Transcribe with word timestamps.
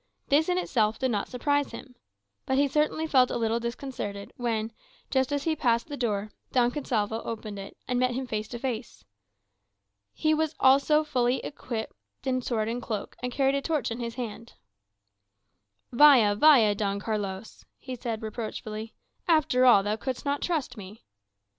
This 0.29 0.49
in 0.49 0.57
itself 0.57 0.97
did 0.97 1.11
not 1.11 1.27
surprise 1.27 1.69
him. 1.69 1.93
But 2.47 2.57
he 2.57 2.67
certainly 2.67 3.05
felt 3.05 3.29
a 3.29 3.37
little 3.37 3.59
disconcerted 3.59 4.33
when, 4.35 4.71
just 5.11 5.31
as 5.31 5.43
he 5.43 5.55
passed 5.55 5.89
the 5.89 5.95
door, 5.95 6.31
Don 6.51 6.71
Gonsalvo 6.71 7.21
opened 7.23 7.59
it, 7.59 7.77
and 7.87 7.99
met 7.99 8.15
him 8.15 8.25
face 8.25 8.47
to 8.47 8.57
face. 8.57 9.05
He 10.11 10.33
also 10.59 10.99
was 11.01 11.07
fully 11.07 11.37
equipped 11.45 11.93
in 12.25 12.41
sword 12.41 12.67
and 12.67 12.81
cloak, 12.81 13.15
and 13.21 13.31
carried 13.31 13.53
a 13.53 13.61
torch 13.61 13.91
in 13.91 13.99
his 13.99 14.15
hand. 14.15 14.53
"Vaya, 15.91 16.33
vaya, 16.33 16.73
Don 16.73 16.99
Carlos," 16.99 17.63
he 17.77 17.93
said 17.95 18.23
reproachfully; 18.23 18.95
"after 19.27 19.65
all, 19.67 19.83
thou 19.83 19.97
couldst 19.97 20.25
not 20.25 20.41
trust 20.41 20.77
me." 20.77 21.03